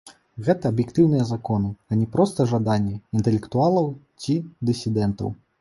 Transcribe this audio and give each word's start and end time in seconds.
Гэта 0.45 0.63
аб'ектыўныя 0.73 1.27
законы, 1.31 1.69
а 1.93 1.99
не 2.01 2.07
проста 2.17 2.49
жаданне 2.53 2.97
інтэлектуалаў 3.21 3.85
ці 4.25 4.33
дысідэнтаў. 4.73 5.29